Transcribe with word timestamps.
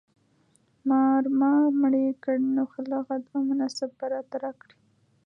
مار 0.89 1.23
ما 1.39 1.53
مړ 1.79 1.93
کړی 2.23 2.39
نو 2.55 2.63
خلعت 2.73 3.23
او 3.33 3.39
منصب 3.49 3.89
به 3.99 4.05
راته 4.13 4.35
راکړي. 4.43 4.75